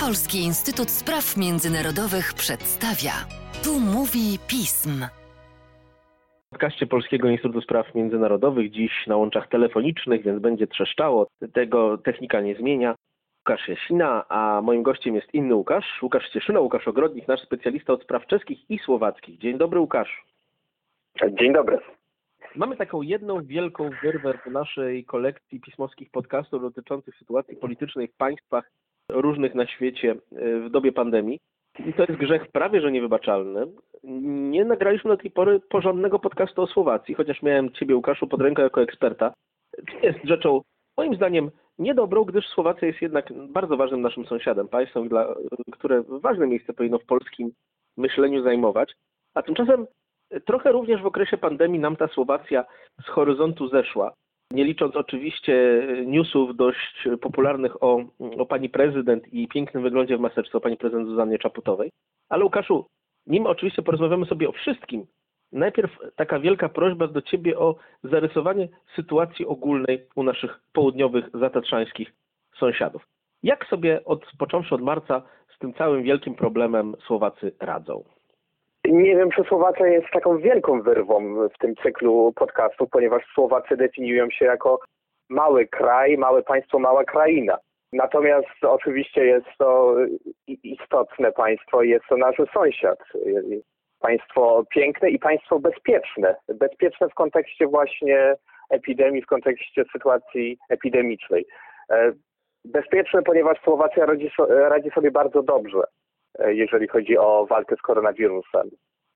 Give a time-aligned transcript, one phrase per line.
[0.00, 3.12] Polski Instytut Spraw Międzynarodowych przedstawia.
[3.64, 5.04] Tu mówi pism.
[6.46, 11.26] W podcaście Polskiego Instytutu Spraw Międzynarodowych dziś na łączach telefonicznych, więc będzie trzeszczało.
[11.52, 12.94] Tego technika nie zmienia.
[13.40, 18.02] Łukasz Jasina, a moim gościem jest inny Łukasz, Łukasz Cieszyna, Łukasz Ogrodnik, nasz specjalista od
[18.02, 19.38] spraw czeskich i słowackich.
[19.38, 20.24] Dzień dobry Łukasz.
[21.40, 21.78] Dzień dobry.
[22.56, 28.70] Mamy taką jedną wielką wyrwę w naszej kolekcji pismowskich podcastów dotyczących sytuacji politycznej w państwach
[29.12, 31.38] różnych na świecie e, w dobie pandemii.
[31.86, 33.66] I to jest grzech prawie że niewybaczalny.
[34.50, 38.62] Nie nagraliśmy do tej pory porządnego podcastu o Słowacji, chociaż miałem Ciebie, Łukaszu, pod ręką
[38.62, 39.32] jako eksperta.
[40.02, 40.60] Jest rzeczą,
[40.96, 45.34] moim zdaniem, niedobrą, gdyż Słowacja jest jednak bardzo ważnym naszym sąsiadem, państwem, dla,
[45.72, 47.52] które ważne miejsce powinno w polskim
[47.96, 48.94] myśleniu zajmować.
[49.34, 49.86] A tymczasem
[50.44, 52.64] trochę również w okresie pandemii nam ta Słowacja
[53.06, 54.12] z horyzontu zeszła
[54.52, 58.04] nie licząc oczywiście newsów dość popularnych o,
[58.38, 61.90] o pani prezydent i pięknym wyglądzie w maseczce, o pani prezydent Zuzannie Czaputowej.
[62.28, 62.86] Ale Łukaszu,
[63.26, 65.06] nim oczywiście porozmawiamy sobie o wszystkim,
[65.52, 72.12] najpierw taka wielka prośba do ciebie o zarysowanie sytuacji ogólnej u naszych południowych, zatatrzańskich
[72.58, 73.06] sąsiadów.
[73.42, 75.22] Jak sobie od, począwszy od marca
[75.56, 78.04] z tym całym wielkim problemem Słowacy radzą?
[78.84, 84.30] Nie wiem, czy Słowacja jest taką wielką wyrwą w tym cyklu podcastów, ponieważ Słowacy definiują
[84.30, 84.80] się jako
[85.28, 87.58] mały kraj, małe państwo, mała kraina.
[87.92, 89.96] Natomiast oczywiście jest to
[90.46, 92.98] istotne państwo, jest to nasz sąsiad.
[94.00, 96.36] Państwo piękne i państwo bezpieczne.
[96.54, 98.34] Bezpieczne w kontekście właśnie
[98.70, 101.46] epidemii, w kontekście sytuacji epidemicznej.
[101.90, 102.12] E,
[102.64, 105.82] bezpieczne, ponieważ Słowacja radzi, radzi sobie bardzo dobrze
[106.38, 108.70] jeżeli chodzi o walkę z koronawirusem.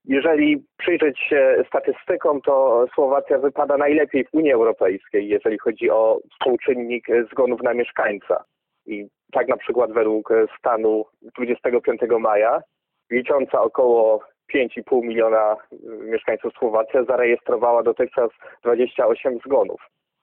[0.05, 7.07] Jeżeli przyjrzeć się statystykom, to Słowacja wypada najlepiej w Unii Europejskiej, jeżeli chodzi o współczynnik
[7.31, 8.43] zgonów na mieszkańca.
[8.85, 10.29] I tak na przykład według
[10.59, 11.05] stanu
[11.37, 12.61] 25 maja,
[13.11, 14.23] licząca około
[14.53, 15.55] 5,5 miliona
[16.01, 18.29] mieszkańców Słowacja zarejestrowała dotychczas
[18.63, 19.81] 28 zgonów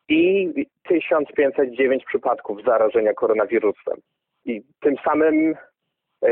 [0.09, 0.53] i
[0.89, 3.97] 1509 przypadków zarażenia koronawirusem.
[4.45, 5.74] I tym samym E,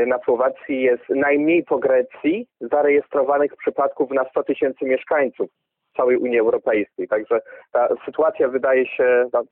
[0.07, 5.49] na Słowacji jest najmniej po Grecji zarejestrowanych przypadków na 100 tysięcy mieszkańców
[5.97, 7.07] całej Unii Europejskiej.
[7.07, 9.43] Także ta sytuacja wydaje się no,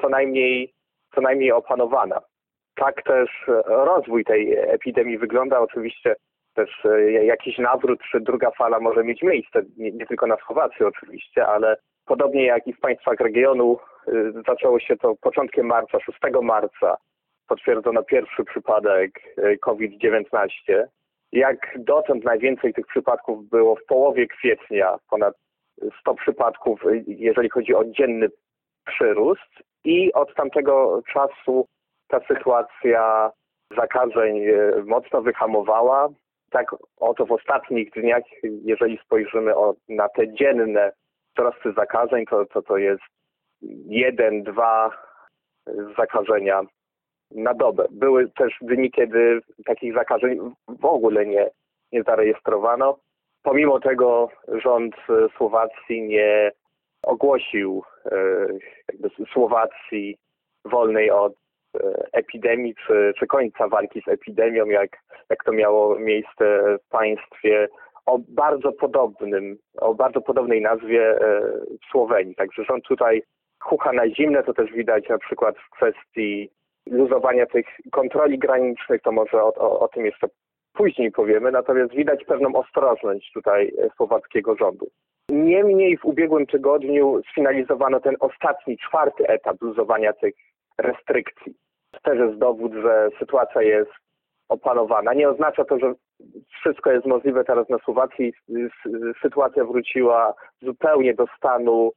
[0.00, 0.72] co najmniej,
[1.14, 2.20] co najmniej opanowana.
[2.74, 3.30] Tak też
[3.66, 5.60] rozwój tej epidemii wygląda.
[5.60, 6.14] Oczywiście
[6.54, 10.86] też e, jakiś nawrót czy druga fala może mieć miejsce, nie, nie tylko na Słowacji
[10.86, 11.76] oczywiście, ale
[12.06, 13.78] podobnie jak i w państwach regionu
[14.08, 14.12] e,
[14.46, 16.96] zaczęło się to początkiem marca, 6 marca
[17.48, 20.48] potwierdzono pierwszy przypadek e, COVID-19.
[21.32, 25.34] Jak dotąd najwięcej tych przypadków było w połowie kwietnia, ponad
[26.00, 28.28] 100 przypadków, e, jeżeli chodzi o dzienny
[28.86, 29.50] przyrost.
[29.84, 31.66] I od tamtego czasu
[32.08, 33.30] ta sytuacja
[33.76, 36.08] zakażeń e, mocno wyhamowała.
[36.50, 39.52] Tak oto w ostatnich dniach, jeżeli spojrzymy
[39.88, 40.92] na te dzienne
[41.32, 43.02] wzrosty zakażeń, to, to to jest
[43.86, 44.90] jeden, dwa
[45.96, 46.62] zakażenia
[47.30, 47.86] na dobę.
[47.90, 51.50] Były też dni, kiedy takich zakażeń w ogóle nie,
[51.92, 52.98] nie zarejestrowano.
[53.42, 54.94] Pomimo tego rząd
[55.36, 56.52] Słowacji nie
[57.02, 58.16] ogłosił e,
[58.92, 60.18] jakby Słowacji
[60.64, 64.90] wolnej od e, epidemii czy, czy końca walki z epidemią, jak,
[65.30, 67.68] jak to miało miejsce w państwie
[68.06, 71.40] o bardzo podobnym, o bardzo podobnej nazwie e,
[71.82, 72.34] w Słowenii.
[72.34, 73.22] Także rząd tutaj
[73.60, 76.50] chucha na zimne, to też widać na przykład w kwestii
[76.90, 80.26] luzowania tych kontroli granicznych, to może o, o, o tym jeszcze
[80.72, 84.86] później powiemy, natomiast widać pewną ostrożność tutaj słowackiego rządu.
[85.28, 90.34] Niemniej w ubiegłym tygodniu sfinalizowano ten ostatni, czwarty etap luzowania tych
[90.78, 91.54] restrykcji.
[92.02, 93.90] Też jest dowód, że sytuacja jest
[94.48, 95.14] opanowana.
[95.14, 95.94] Nie oznacza to, że
[96.60, 98.32] wszystko jest możliwe teraz na Słowacji.
[99.22, 101.92] Sytuacja wróciła zupełnie do stanu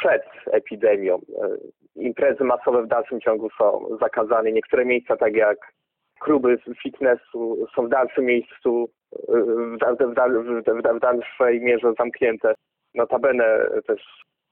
[0.00, 0.22] przed
[0.52, 1.14] epidemią.
[1.14, 1.48] E,
[1.96, 4.52] imprezy masowe w dalszym ciągu są zakazane.
[4.52, 5.58] Niektóre miejsca, tak jak
[6.20, 8.90] kluby fitnessu, są w dalszym miejscu,
[9.28, 12.54] e, w, w, w, dalszej mierze zamknięte.
[12.94, 14.02] Notabene też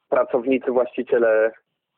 [0.09, 1.53] pracownicy, właściciele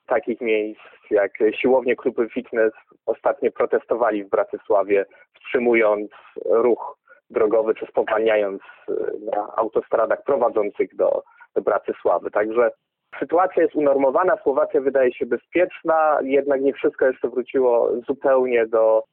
[0.06, 0.80] takich miejsc
[1.10, 2.72] jak siłownie, kluby fitness
[3.06, 6.10] ostatnio protestowali w Bratysławie, wstrzymując
[6.44, 6.98] ruch
[7.30, 8.92] drogowy czy spowalniając e,
[9.36, 11.22] na autostradach prowadzących do,
[11.54, 12.30] do Bratysławy.
[12.30, 12.70] Także
[13.18, 19.04] Sytuacja jest unormowana, Słowacja wydaje się bezpieczna, jednak nie wszystko jeszcze wróciło zupełnie do,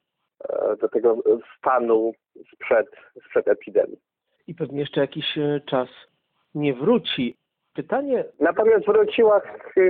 [0.50, 1.18] e, do tego
[1.58, 2.14] stanu
[2.54, 2.88] sprzed,
[3.26, 3.98] sprzed epidemii.
[4.48, 5.90] I pewnie jeszcze jakiś e, czas
[6.56, 7.38] nie wróci.
[7.74, 8.26] Pytanie.
[8.40, 9.42] Natomiast wróciła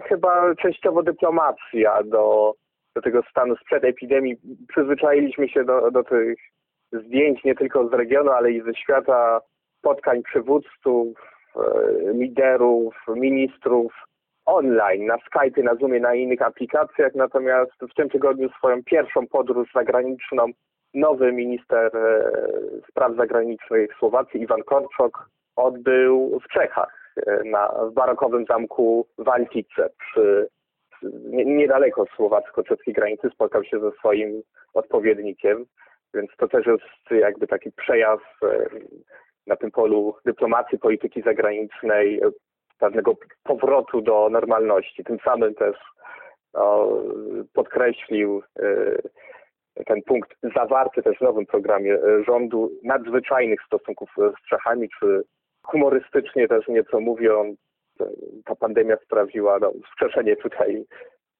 [0.03, 2.53] chyba częściowo dyplomacja do
[2.97, 4.35] do tego stanu sprzed epidemii.
[4.67, 6.39] Przyzwyczailiśmy się do, do tych
[6.91, 9.41] zdjęć nie tylko z regionu, ale i ze świata,
[9.79, 11.36] spotkań przywódców,
[12.13, 13.93] liderów, ministrów
[14.45, 17.15] online, na Skype, na Zoomie, na innych aplikacjach.
[17.15, 20.45] Natomiast w tym tygodniu swoją pierwszą podróż zagraniczną
[20.93, 22.31] nowy minister e,
[22.89, 30.47] spraw zagranicznych Słowacji, Iwan Korczok, odbył w Czechach, e, na, w barokowym zamku Waltice przy
[31.45, 34.41] niedaleko słowacko-czeskiej granicy spotkał się ze swoim
[34.73, 35.65] odpowiednikiem,
[36.13, 38.69] więc to też jest jakby taki przejaw e,
[39.47, 42.21] na tym polu dyplomacji, polityki zagranicznej,
[42.79, 43.13] pewnego
[43.43, 45.03] powrotu do normalności.
[45.03, 45.75] Tym samym też
[46.53, 46.89] no,
[47.53, 48.43] podkreślił
[49.85, 55.23] ten punkt zawarty też w nowym programie e, rządu nadzwyczajnych stosunków z Czechami, czy
[55.63, 57.59] humorystycznie też nieco mówiąc,
[58.01, 58.05] e,
[58.45, 60.85] ta pandemia sprawiła no, wskrzeszenie tutaj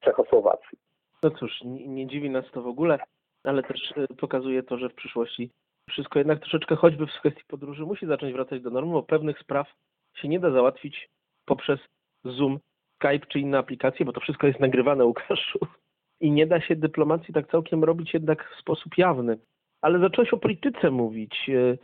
[0.00, 0.78] Czechosłowacji.
[1.22, 2.98] No cóż, nie, nie dziwi nas to w ogóle,
[3.44, 5.50] ale też e, pokazuje to, że w przyszłości
[5.88, 9.74] wszystko jednak troszeczkę choćby w kwestii podróży musi zacząć wracać do normy, bo pewnych spraw
[10.16, 11.08] się nie da załatwić
[11.44, 11.80] poprzez
[12.24, 12.58] Zoom,
[12.94, 15.58] Skype czy inne aplikacje, bo to wszystko jest nagrywane, Łukaszu
[16.20, 19.38] i nie da się dyplomacji tak całkiem robić jednak w sposób jawny.
[19.82, 21.50] Ale zacząłeś o polityce mówić.
[21.50, 21.78] E,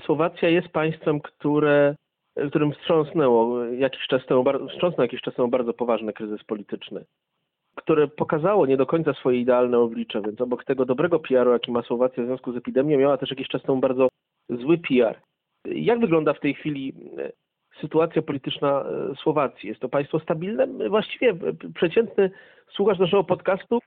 [0.00, 1.96] Słowacja jest państwem, które,
[2.48, 7.04] którym wstrząsnęło jakiś czas temu, wstrząsnął jakiś czas temu bardzo poważny kryzys polityczny,
[7.76, 11.82] które pokazało nie do końca swoje idealne oblicze, więc obok tego dobrego PR-u, jaki ma
[11.82, 14.08] Słowacja w związku z epidemią, miała też jakiś czas temu bardzo
[14.50, 15.20] zły PR.
[15.64, 17.32] Jak wygląda w tej chwili e,
[17.80, 19.68] sytuacja polityczna e, Słowacji.
[19.68, 20.88] Jest to państwo stabilne.
[20.88, 21.34] Właściwie
[21.74, 22.30] przeciętny
[22.68, 23.78] słuchacz naszego podcastu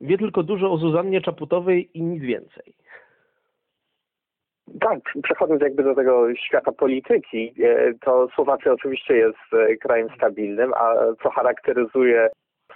[0.00, 2.74] wie tylko dużo o Zuzannie Czaputowej i nic więcej.
[4.80, 10.72] Tak, przechodząc jakby do tego świata polityki, e, to Słowacja oczywiście jest e, krajem stabilnym,
[10.74, 12.28] a co charakteryzuje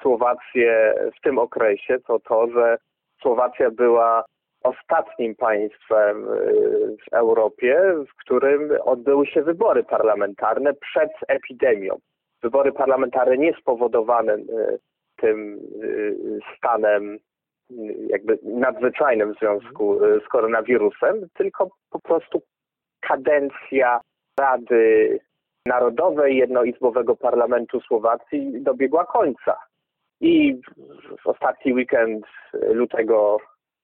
[0.02, 2.79] Słowację w tym okresie, to to, że
[3.23, 4.25] Słowacja była
[4.62, 7.81] ostatnim państwem y, w Europie,
[8.11, 11.99] w którym odbyły się wybory parlamentarne przed epidemią.
[12.43, 14.79] Wybory parlamentarne nie spowodowane y,
[15.17, 17.19] tym y, stanem
[18.08, 22.43] jakby nadzwyczajnym w związku z koronawirusem, tylko po prostu
[23.00, 24.00] kadencja
[24.41, 25.19] Rady
[25.67, 29.56] Narodowej Jednoizbowego Parlamentu Słowacji dobiegła końca.
[30.20, 30.61] I
[31.22, 33.38] w ostatni weekend lutego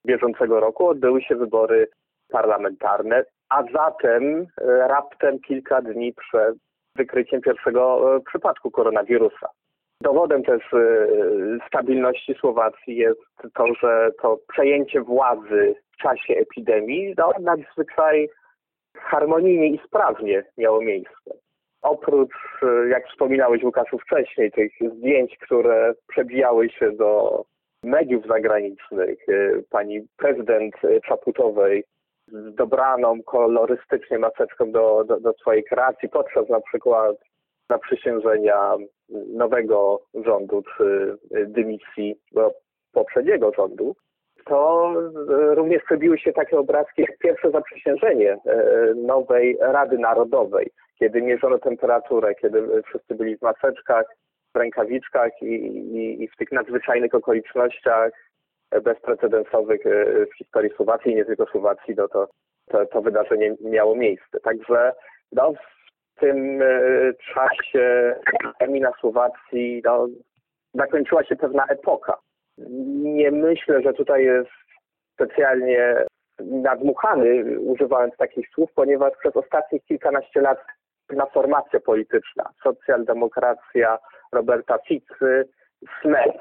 [0.06, 1.88] bieżącego roku odbyły się wybory
[2.29, 6.55] parlamentarne, a zatem e, raptem kilka dni przed
[6.97, 9.49] wykryciem pierwszego e, przypadku koronawirusa.
[10.00, 10.62] Dowodem też
[11.69, 13.21] stabilności Słowacji jest
[13.55, 18.29] to, że to przejęcie władzy w czasie epidemii no, nadzwyczaj
[18.97, 21.45] harmonijnie i sprawnie miało miejsce.
[21.87, 22.35] Oprócz,
[22.88, 27.43] jak wspominałeś Łukaszu wcześniej, tych zdjęć, które przebijały się do
[27.83, 30.75] mediów zagranicznych, y, pani prezydent
[31.05, 31.85] Czaputowej
[32.29, 37.17] z dobraną kolorystycznie maseczką do, do, do swojej kreacji podczas na przykład
[37.71, 38.77] zaprzysiężenia
[39.35, 41.17] nowego rządu czy
[41.47, 42.17] dymisji
[42.93, 43.97] poprzedniego rządu,
[44.46, 44.93] to
[45.28, 52.34] również przebiły się takie obrazki jak pierwsze zaprzysiężenie y, nowej Rady Narodowej, kiedy mierzono temperaturę,
[52.34, 54.06] kiedy wszyscy byli w maseczkach,
[54.54, 58.12] w rękawiczkach i, i, i w tych nadzwyczajnych okolicznościach
[58.82, 62.29] bezprecedensowych e, w historii Słowacji i nie tylko Słowacji, no to,
[62.69, 64.41] to, to wydarzenie miało miejsce.
[64.41, 64.93] Także
[65.32, 66.67] no, w tym e,
[67.34, 68.15] czasie
[68.69, 70.06] na Słowacji no,
[70.74, 72.17] zakończyła się pewna epoka.
[72.58, 74.51] Nie myślę, że tutaj jest
[75.13, 76.05] specjalnie
[76.41, 80.58] nadmuchany, używając takich słów, ponieważ przez ostatnich kilkanaście lat
[81.06, 83.98] pewna formacja polityczna, socjaldemokracja
[84.32, 85.48] Roberta Ficy,
[86.01, 86.39] SMEP.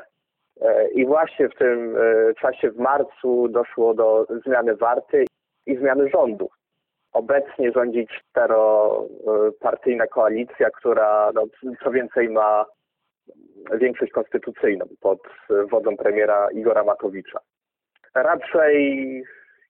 [0.61, 5.25] E, I właśnie w tym e, czasie w marcu doszło do zmiany warty
[5.65, 6.49] i zmiany rządu.
[7.13, 11.43] Obecnie rządzi czteropartyjna koalicja, która no,
[11.83, 12.65] co więcej ma
[13.73, 15.19] większość konstytucyjną pod
[15.71, 17.39] wodą premiera Igora Matowicza.
[18.15, 19.23] Raczej,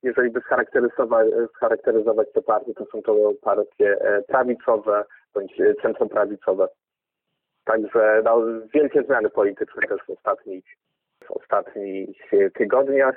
[0.04, 6.68] jeżeli by scharakteryzować, scharakteryzować te partie, to są to partie e, prawicowe bądź centroprawicowe.
[7.66, 8.42] Także no,
[8.74, 10.66] wielkie zmiany polityczne też w ostatnich,
[11.24, 12.18] w ostatnich
[12.54, 13.16] tygodniach,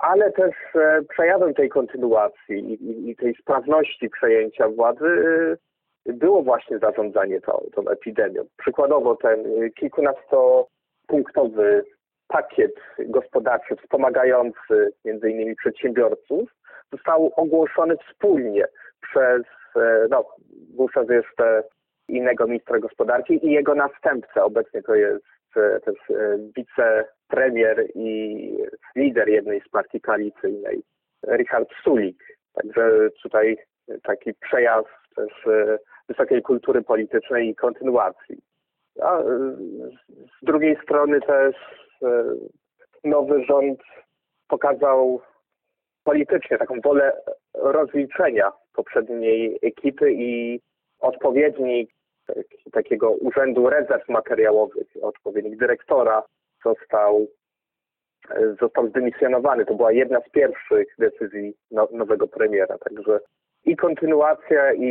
[0.00, 5.56] ale też e, przejawem tej kontynuacji i, i, tej sprawności przejęcia władzy e,
[6.06, 8.42] było właśnie zarządzanie tą, tą epidemią.
[8.56, 11.84] Przykładowo ten kilkunastopunktowy
[12.28, 16.50] pakiet gospodarczy wspomagający między innymi przedsiębiorców
[16.92, 18.64] został ogłoszony wspólnie
[19.00, 19.42] przez,
[19.76, 20.24] e, no,
[20.76, 21.62] wówczas jeszcze
[22.08, 24.44] innego ministra gospodarki i jego następcę.
[24.44, 25.24] Obecnie to jest
[25.56, 25.96] e, też
[26.78, 28.56] e, premier i
[28.96, 30.82] lider jednej z partii koalicyjnej,
[31.28, 32.24] Richard Sulik.
[32.54, 32.90] Także
[33.22, 33.58] tutaj
[34.02, 38.38] taki przejazd też e, wysokiej kultury politycznej i kontynuacji.
[39.02, 39.24] A e,
[40.42, 41.56] z drugiej strony też
[42.02, 42.24] e,
[43.04, 43.80] nowy rząd
[44.48, 45.20] pokazał
[46.04, 47.12] politycznie taką wolę
[47.54, 50.60] rozliczenia poprzedniej ekipy i
[51.00, 51.90] odpowiednik
[52.72, 56.22] takiego Urzędu Rezerw Materiałowych, odpowiednik dyrektora
[56.64, 57.26] został,
[58.60, 59.66] został zdymisjonowany.
[59.66, 63.20] To była jedna z pierwszych decyzji no, nowego premiera, także
[63.64, 64.88] i kontynuacja i,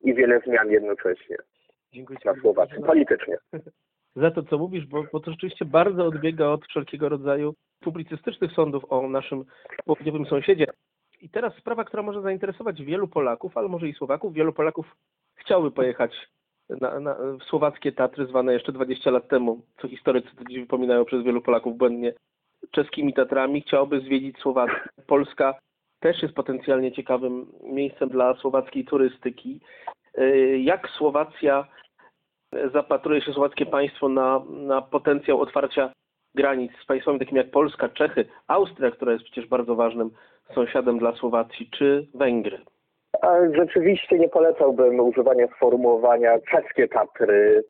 [0.00, 1.36] i wiele zmian jednocześnie
[1.92, 3.36] Dziękuję Ci na Słowacji, politycznie.
[4.16, 8.84] za to, co mówisz, bo, bo to rzeczywiście bardzo odbiega od wszelkiego rodzaju publicystycznych sądów
[8.88, 9.44] o naszym
[9.84, 10.66] południowym sąsiedzie.
[11.20, 14.34] I teraz sprawa, która może zainteresować wielu Polaków, ale może i Słowaków.
[14.34, 14.96] Wielu Polaków
[15.34, 16.28] chciały pojechać
[16.80, 21.24] na, na, w słowackie Tatry, zwane jeszcze 20 lat temu, co historycy dziś wypominają przez
[21.24, 22.12] wielu Polaków błędnie,
[22.70, 23.62] czeskimi Tatrami.
[23.62, 24.80] Chciałoby zwiedzić Słowację.
[25.06, 25.54] Polska
[26.02, 29.60] też jest potencjalnie ciekawym miejscem dla słowackiej turystyki.
[30.18, 31.66] Y, Jak Słowacja
[32.72, 35.92] zapatruje się słowackie państwo na, na potencjał otwarcia
[36.34, 40.10] granic z państwami takimi jak Polska, Czechy, Austria, która jest przecież bardzo ważnym
[40.54, 42.58] sąsiadem dla Słowacji, czy Węgry?
[43.52, 47.64] Rzeczywiście nie polecałbym używania sformułowania czeskie Tatry,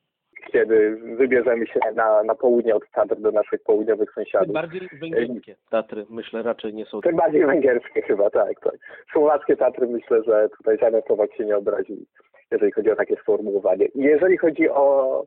[0.53, 4.55] kiedy wybierzemy się na, na południe od Tatr do naszych południowych Tym sąsiadów.
[4.55, 7.01] bardziej węgierskie Tatry, myślę, raczej nie są.
[7.01, 8.75] Tym bardziej węgierskie chyba, tak, tak.
[9.13, 12.07] Słowackie Tatry myślę, że tutaj żaden Słowak się nie obrazi,
[12.51, 13.89] jeżeli chodzi o takie sformułowanie.
[13.95, 15.25] Jeżeli chodzi o,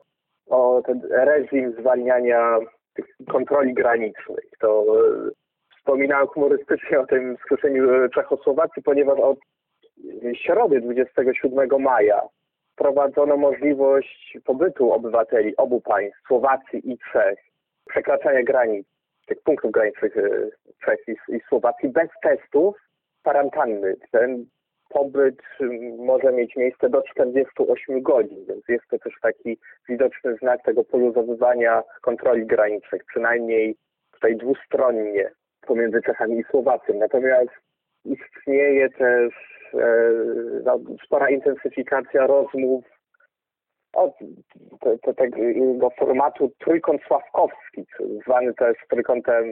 [0.50, 2.58] o ten reżim zwalniania
[2.94, 5.30] tych kontroli granicznych, to e,
[5.78, 9.38] wspominałem humorystycznie o tym skruszeniu e, Czechosłowacji, ponieważ od
[10.34, 12.20] środy 27 maja
[12.76, 17.38] wprowadzono możliwość pobytu obywateli obu państw, Słowacji i Czech,
[17.88, 18.86] przekraczania granic,
[19.26, 20.22] tych punktów granicznych e,
[20.84, 22.76] Czech i, i Słowacji bez testów
[23.20, 23.96] kwarantanny.
[24.12, 24.46] Ten
[24.88, 30.62] pobyt mm, może mieć miejsce do 48 godzin, więc jest to też taki widoczny znak
[30.62, 33.76] tego poluzowywania kontroli granicznych, przynajmniej
[34.12, 35.30] tutaj dwustronnie
[35.66, 36.94] pomiędzy Czechami i Słowacją.
[36.94, 37.50] Natomiast
[38.04, 39.34] istnieje też
[40.64, 42.84] no, spora intensyfikacja rozmów
[43.92, 44.12] od
[44.80, 47.86] te, te, tego formatu trójkąt sławkowski,
[48.26, 49.44] zwany też trójkątem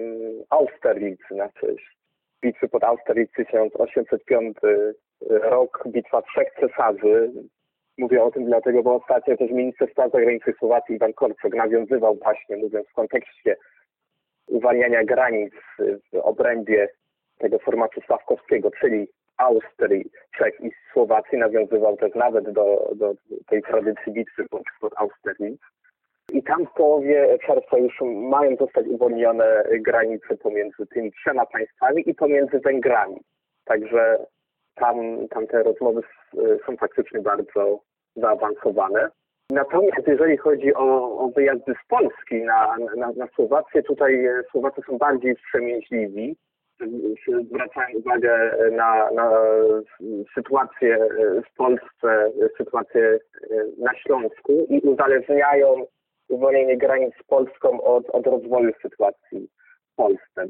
[0.50, 1.94] Austerlitz na cześć
[2.44, 4.56] bitwy pod Austerlitz 1805
[5.30, 7.32] rok, bitwa trzech cesarzy.
[7.98, 12.56] Mówię o tym dlatego, bo ostatnio też minister spraw zagranicznych Słowacji Iwan Korczok nawiązywał właśnie,
[12.56, 13.56] mówiąc w kontekście
[14.46, 15.54] uwalniania granic
[16.12, 16.88] w obrębie
[17.38, 23.14] tego formatu sławkowskiego, czyli Austrii, Czech i Słowacji, nawiązywał też nawet do, do
[23.46, 24.48] tej tradycji bitwy
[24.80, 25.62] pod, Austerlitz.
[26.32, 28.00] I tam w połowie czerwca już
[28.30, 33.20] mają zostać uwolnione granice pomiędzy tymi trzema państwami i pomiędzy Węgrami.
[33.64, 34.26] Także
[34.74, 36.00] tam, tam te rozmowy
[36.66, 37.80] są faktycznie bardzo
[38.16, 39.10] zaawansowane.
[39.50, 44.98] Natomiast jeżeli chodzi o, o wyjazdy z Polski na, na, na Słowację, tutaj Słowacy są
[44.98, 46.36] bardziej wstrzemięźliwi.
[47.50, 49.30] Zwracają uwagę na, na
[50.34, 50.98] sytuację
[51.52, 53.18] w Polsce, sytuację
[53.78, 55.86] na Śląsku i uzależniają
[56.28, 59.48] uwolnienie granic z Polską od, od rozwoju sytuacji
[59.92, 60.46] w Polsce.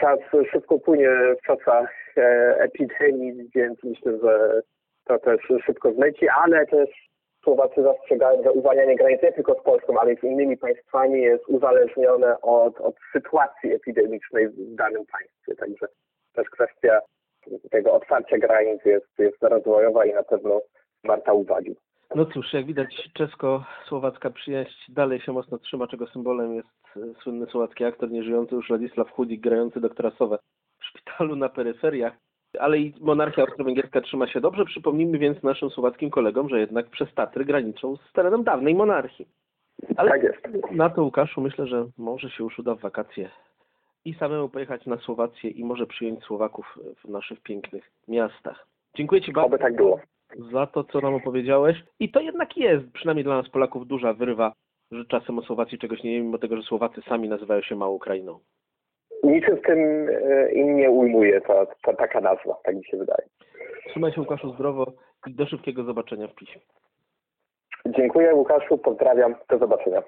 [0.00, 0.18] Czas
[0.50, 1.10] szybko płynie
[1.42, 4.62] w czasach e, epidemii, więc myślę, że
[5.04, 7.03] to też szybko zleci, ale też
[7.44, 11.48] Słowacy zastrzegają, że uwalnianie granic nie tylko z Polską, ale i z innymi państwami jest
[11.48, 15.54] uzależnione od, od sytuacji epidemicznej w danym państwie.
[15.56, 15.86] Także
[16.34, 17.00] też kwestia
[17.70, 20.60] tego otwarcia granic jest, jest rozwojowa i na pewno
[21.04, 21.76] warta uwagi.
[22.14, 27.46] No cóż, jak widać, czesko-słowacka przyjaźń dalej się mocno trzyma, czego symbolem jest e, słynny
[27.46, 30.38] słowacki aktor nieżyjący już Ladisław Chudik, grający doktora Sowę
[30.80, 32.12] w szpitalu na peryferiach.
[32.60, 34.64] Ale i monarchia austro-węgierska trzyma się dobrze.
[34.64, 39.28] Przypomnijmy więc naszym słowackim kolegom, że jednak przez Tatry graniczą z terenem dawnej monarchii.
[39.96, 40.70] Ale Tak jest.
[40.70, 43.30] na to, Łukaszu, myślę, że może się już uda w wakacje
[44.04, 48.66] i samemu pojechać na Słowację i może przyjąć Słowaków w naszych pięknych miastach.
[48.96, 50.00] Dziękuję Ci bardzo Oby tak było.
[50.52, 51.84] za to, co nam opowiedziałeś.
[52.00, 54.52] I to jednak jest, przynajmniej dla nas Polaków, duża wyrwa,
[54.92, 57.94] że czasem o Słowacji czegoś nie wiemy, mimo tego, że Słowacy sami nazywają się małą
[57.94, 58.38] Ukrainą.
[59.24, 63.28] Niczym w tym e, im nie ujmuje ta, ta, taka nazwa, tak mi się wydaje.
[63.88, 64.92] Trzymaj się, Łukaszu, zdrowo
[65.26, 66.60] i do szybkiego zobaczenia w piśmie.
[67.86, 70.02] Dziękuję Łukaszu, pozdrawiam, do zobaczenia.